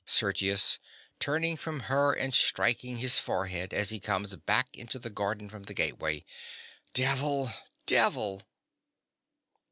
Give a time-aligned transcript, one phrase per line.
[0.03, 0.79] SERGIUS.
[1.19, 5.61] (turning from her and striking his forehead as he comes back into the garden from
[5.65, 6.25] the gateway).
[6.95, 7.51] Devil!
[7.85, 8.41] devil!